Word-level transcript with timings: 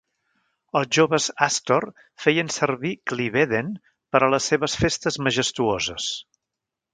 Els 0.79 0.87
joves 0.95 1.27
Astor 1.47 1.85
feien 2.23 2.49
servir 2.55 2.93
Cliveden 3.11 3.69
per 4.17 4.23
a 4.25 4.31
les 4.37 4.49
seves 4.53 4.79
festes 4.85 5.21
majestuoses. 5.29 6.11